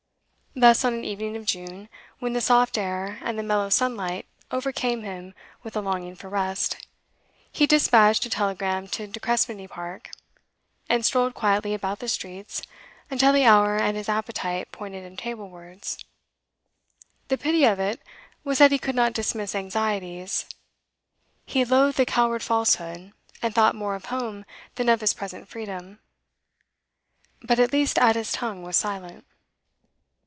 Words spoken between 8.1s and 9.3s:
a telegram to De